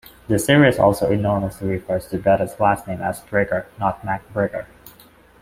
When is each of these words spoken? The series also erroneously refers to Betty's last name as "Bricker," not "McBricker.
The 0.27 0.39
series 0.39 0.79
also 0.79 1.11
erroneously 1.11 1.67
refers 1.67 2.07
to 2.07 2.17
Betty's 2.17 2.59
last 2.59 2.87
name 2.87 3.01
as 3.03 3.21
"Bricker," 3.21 3.65
not 3.79 4.01
"McBricker. 4.01 4.65